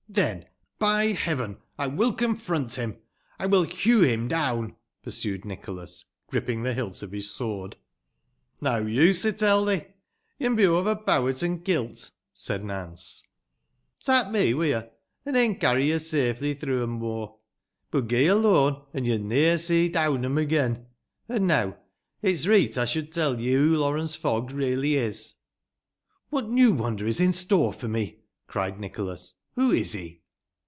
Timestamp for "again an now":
20.37-21.77